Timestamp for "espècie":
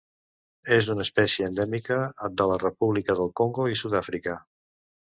1.07-1.49